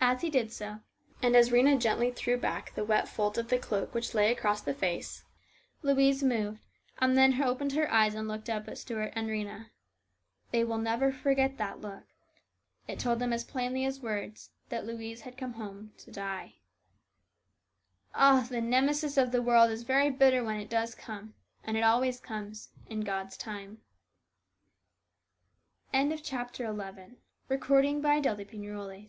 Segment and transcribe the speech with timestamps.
[0.00, 0.80] As he did so,
[1.22, 4.60] and as Rhena gently threw back the wet fold of a cloak which lay across
[4.60, 5.22] the face,
[5.82, 6.42] Louise 288 HIS BROTHER'S KEEPER.
[6.42, 9.66] moved, and then opened her eyes and looked up at Stuart and Rhena.
[10.50, 12.02] They will never forget that look.
[12.88, 16.56] It told them as plainly as words that Louise had come home to die.
[18.16, 18.48] Ah!
[18.50, 22.18] the Nemesis of the world is very bitter when it does come, and it always
[22.18, 23.78] comes, in God's time.
[26.20, 27.06] CHAPTER
[27.54, 29.06] XII.